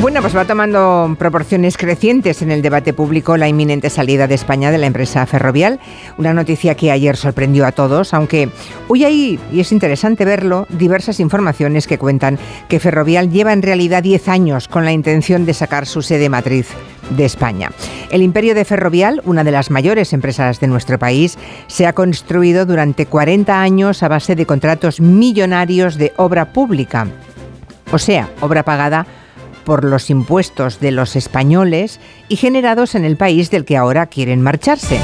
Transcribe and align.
Bueno, 0.00 0.20
pues 0.20 0.36
va 0.36 0.44
tomando 0.44 1.16
proporciones 1.18 1.76
crecientes 1.76 2.40
en 2.40 2.52
el 2.52 2.62
debate 2.62 2.92
público 2.92 3.36
la 3.36 3.48
inminente 3.48 3.90
salida 3.90 4.28
de 4.28 4.36
España 4.36 4.70
de 4.70 4.78
la 4.78 4.86
empresa 4.86 5.26
ferrovial, 5.26 5.80
una 6.18 6.32
noticia 6.32 6.76
que 6.76 6.92
ayer 6.92 7.16
sorprendió 7.16 7.66
a 7.66 7.72
todos, 7.72 8.14
aunque 8.14 8.48
hoy 8.86 9.04
hay, 9.04 9.40
y 9.50 9.58
es 9.58 9.72
interesante 9.72 10.24
verlo, 10.24 10.68
diversas 10.70 11.18
informaciones 11.18 11.88
que 11.88 11.98
cuentan 11.98 12.38
que 12.68 12.78
Ferrovial 12.78 13.28
lleva 13.28 13.52
en 13.52 13.60
realidad 13.60 14.04
10 14.04 14.28
años 14.28 14.68
con 14.68 14.84
la 14.84 14.92
intención 14.92 15.44
de 15.44 15.52
sacar 15.52 15.84
su 15.84 16.00
sede 16.00 16.28
matriz 16.28 16.68
de 17.10 17.24
España. 17.24 17.72
El 18.12 18.22
imperio 18.22 18.54
de 18.54 18.64
Ferrovial, 18.64 19.20
una 19.24 19.42
de 19.42 19.50
las 19.50 19.68
mayores 19.72 20.12
empresas 20.12 20.60
de 20.60 20.68
nuestro 20.68 21.00
país, 21.00 21.36
se 21.66 21.86
ha 21.86 21.92
construido 21.92 22.66
durante 22.66 23.06
40 23.06 23.60
años 23.60 24.04
a 24.04 24.08
base 24.08 24.36
de 24.36 24.46
contratos 24.46 25.00
millonarios 25.00 25.96
de 25.96 26.12
obra 26.16 26.52
pública, 26.52 27.08
o 27.90 27.98
sea, 27.98 28.28
obra 28.40 28.62
pagada 28.62 29.06
por 29.68 29.84
los 29.84 30.08
impuestos 30.08 30.80
de 30.80 30.92
los 30.92 31.14
españoles 31.14 32.00
y 32.30 32.36
generados 32.36 32.94
en 32.94 33.04
el 33.04 33.18
país 33.18 33.50
del 33.50 33.66
que 33.66 33.76
ahora 33.76 34.06
quieren 34.06 34.40
marcharse. 34.40 34.98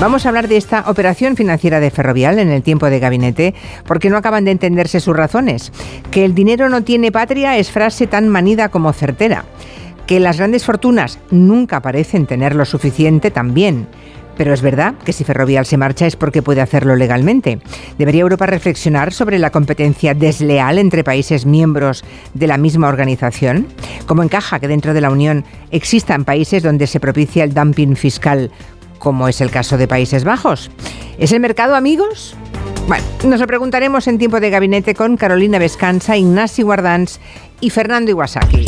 Vamos 0.00 0.24
a 0.24 0.30
hablar 0.30 0.48
de 0.48 0.56
esta 0.56 0.84
operación 0.88 1.36
financiera 1.36 1.80
de 1.80 1.90
Ferrovial 1.90 2.38
en 2.38 2.48
el 2.48 2.62
tiempo 2.62 2.88
de 2.88 2.98
gabinete 2.98 3.54
porque 3.84 4.08
no 4.08 4.16
acaban 4.16 4.46
de 4.46 4.52
entenderse 4.52 5.00
sus 5.00 5.14
razones. 5.14 5.70
Que 6.10 6.24
el 6.24 6.34
dinero 6.34 6.70
no 6.70 6.82
tiene 6.82 7.12
patria 7.12 7.58
es 7.58 7.70
frase 7.70 8.06
tan 8.06 8.30
manida 8.30 8.70
como 8.70 8.94
certera. 8.94 9.44
Que 10.06 10.18
las 10.18 10.38
grandes 10.38 10.64
fortunas 10.64 11.18
nunca 11.30 11.82
parecen 11.82 12.24
tener 12.24 12.54
lo 12.54 12.64
suficiente 12.64 13.30
también. 13.30 13.86
Pero 14.36 14.52
es 14.52 14.62
verdad 14.62 14.94
que 15.04 15.12
si 15.12 15.24
Ferrovial 15.24 15.66
se 15.66 15.76
marcha 15.76 16.06
es 16.06 16.16
porque 16.16 16.42
puede 16.42 16.60
hacerlo 16.60 16.96
legalmente. 16.96 17.60
¿Debería 17.98 18.22
Europa 18.22 18.46
reflexionar 18.46 19.12
sobre 19.12 19.38
la 19.38 19.50
competencia 19.50 20.14
desleal 20.14 20.78
entre 20.78 21.04
países 21.04 21.46
miembros 21.46 22.04
de 22.34 22.46
la 22.46 22.58
misma 22.58 22.88
organización? 22.88 23.66
¿Cómo 24.06 24.22
encaja 24.22 24.60
que 24.60 24.68
dentro 24.68 24.94
de 24.94 25.00
la 25.00 25.10
Unión 25.10 25.44
existan 25.70 26.24
países 26.24 26.62
donde 26.62 26.86
se 26.86 27.00
propicia 27.00 27.44
el 27.44 27.54
dumping 27.54 27.96
fiscal, 27.96 28.50
como 28.98 29.28
es 29.28 29.40
el 29.40 29.50
caso 29.50 29.78
de 29.78 29.88
Países 29.88 30.24
Bajos? 30.24 30.70
¿Es 31.18 31.32
el 31.32 31.40
mercado, 31.40 31.74
amigos? 31.74 32.34
Bueno, 32.88 33.04
nos 33.24 33.40
lo 33.40 33.46
preguntaremos 33.46 34.06
en 34.06 34.18
tiempo 34.18 34.38
de 34.38 34.50
gabinete 34.50 34.94
con 34.94 35.16
Carolina 35.16 35.58
Vescanza, 35.58 36.16
Ignasi 36.16 36.62
Guardans 36.62 37.20
y 37.60 37.70
Fernando 37.70 38.12
Iwasaki. 38.12 38.64